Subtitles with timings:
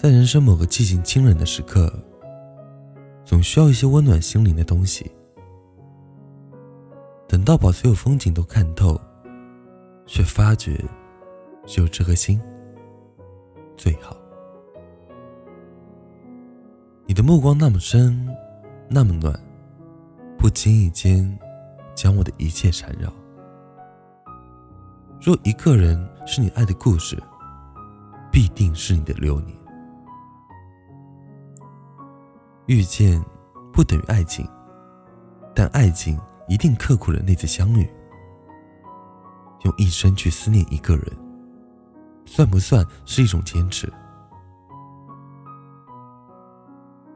[0.00, 1.92] 在人生某个寂静清冷的时刻，
[3.22, 5.10] 总需要一些温暖心灵的东西。
[7.28, 8.98] 等到把所有风景都看透，
[10.06, 10.82] 却发觉
[11.66, 12.40] 只有这颗心
[13.76, 14.16] 最好。
[17.04, 18.26] 你的目光那么深，
[18.88, 19.38] 那么暖，
[20.38, 21.38] 不经意间
[21.94, 23.12] 将我的一切缠绕。
[25.20, 27.22] 若一个人是你爱的故事，
[28.30, 29.56] 必定是你的流年。
[32.66, 33.20] 遇见
[33.72, 34.46] 不等于爱情，
[35.54, 36.18] 但爱情
[36.48, 37.88] 一定刻苦了那次相遇。
[39.62, 41.06] 用一生去思念一个人，
[42.24, 43.92] 算不算是一种坚持？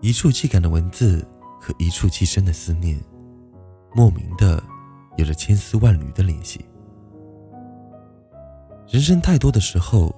[0.00, 1.26] 一触即感的文字
[1.60, 3.02] 和一触即深的思念，
[3.94, 4.62] 莫名的
[5.16, 6.64] 有着千丝万缕的联系。
[8.86, 10.14] 人生太多的时候，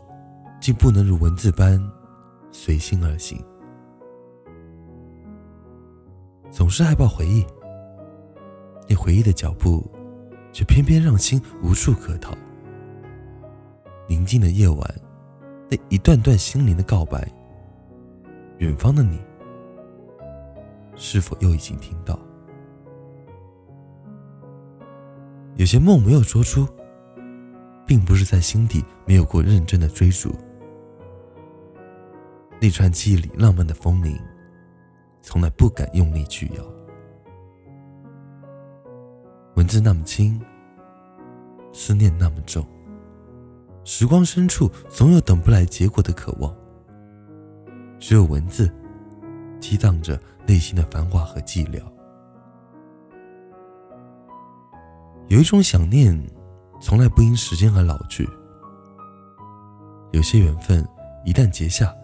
[0.60, 1.80] 竟不能如文字般
[2.52, 3.42] 随心而行，
[6.50, 7.44] 总是害怕回忆，
[8.86, 9.90] 那回忆的脚步，
[10.52, 12.36] 却偏偏让心无处可逃。
[14.06, 14.94] 宁静的夜晚，
[15.70, 17.26] 那一段段心灵的告白，
[18.58, 19.18] 远方的你，
[20.94, 22.18] 是否又已经听到？
[25.56, 26.68] 有些梦没有说出。
[27.86, 30.32] 并不是在心底没有过认真的追逐，
[32.60, 34.20] 那串记忆里浪漫的风铃，
[35.22, 36.62] 从来不敢用力去摇。
[39.56, 40.40] 文字那么轻，
[41.72, 42.66] 思念那么重，
[43.84, 46.54] 时光深处总有等不来结果的渴望。
[47.98, 48.70] 只有文字，
[49.58, 51.82] 激荡着内心的繁华和寂寥。
[55.28, 56.20] 有一种想念。
[56.82, 58.26] 从来不因时间而老去。
[60.12, 60.82] 有些缘分
[61.26, 61.94] 一旦结下，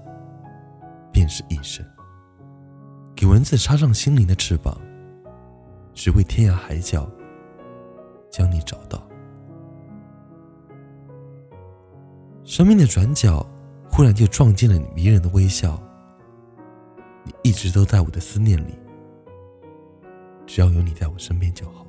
[1.16, 1.82] 便是一生。
[3.14, 4.78] 给文字插上心灵的翅膀，
[5.94, 7.10] 只为天涯海角
[8.30, 9.02] 将你找到。
[12.44, 13.44] 生命的转角，
[13.90, 15.82] 忽然就撞见了你迷人的微笑。
[17.24, 18.78] 你一直都在我的思念里，
[20.46, 21.86] 只要有你在我身边就好。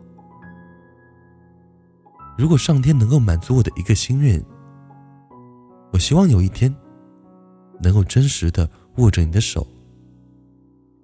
[2.38, 4.42] 如果上天能够满足我的一个心愿，
[5.92, 6.74] 我希望有一天
[7.82, 9.66] 能够真实的握着你的手，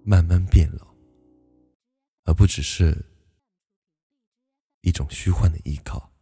[0.04, 0.88] 慢慢变老，
[2.26, 2.96] 而不只是
[4.82, 6.13] 一种虚幻的依靠。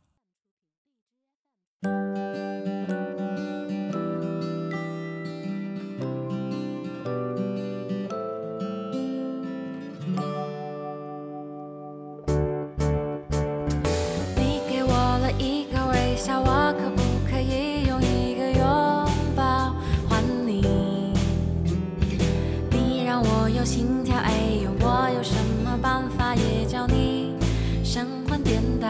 [23.11, 24.31] 让我有心跳，哎
[24.63, 25.35] 呦，我有什
[25.65, 27.35] 么办法也叫你
[27.83, 28.87] 神魂颠倒？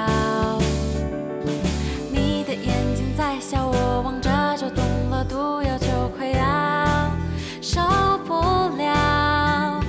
[2.11, 7.11] 你的眼睛在笑，我望着就中了毒药，就快要
[7.63, 7.81] 受
[8.27, 8.35] 不
[8.77, 9.83] 了。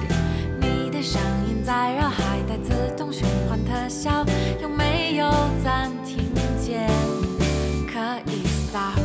[0.58, 4.24] 你的声音在绕，还带自动循环特效，
[4.62, 5.30] 有没有
[5.62, 6.88] 暂停键？
[7.86, 8.00] 可
[8.32, 9.01] 以 stop。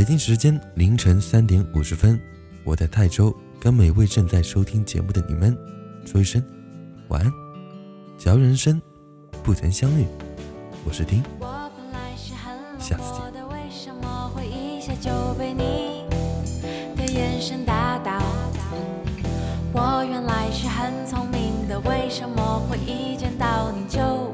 [0.00, 2.18] 北京时间凌晨三点五十分，
[2.64, 5.54] 我在泰州跟每位正在收听节目的你们。
[6.06, 6.42] 说一声
[7.08, 7.30] 晚安。
[8.16, 8.80] 假如人生
[9.42, 10.06] 不曾相遇，
[10.86, 11.22] 我是丁，
[12.78, 13.20] 下次见。
[19.74, 24.29] 我原来是很聪明的，为什么会一见到你就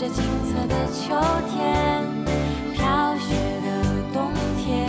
[0.00, 1.14] 这金色的秋
[1.50, 2.02] 天，
[2.72, 4.88] 飘雪的冬天。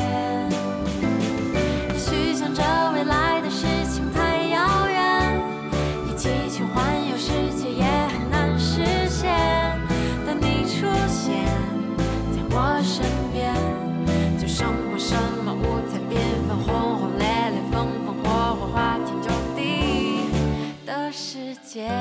[1.91, 2.63] 也许想着
[2.93, 5.41] 未来的事情太遥远，
[6.07, 9.29] 一起去环游世界也很难实现。
[10.25, 11.43] 但你出现
[12.31, 13.53] 在我身边，
[14.39, 16.15] 就胜过什么五彩缤
[16.47, 20.29] 纷、轰轰烈烈、风风火火、花天酒地
[20.85, 21.91] 的世界。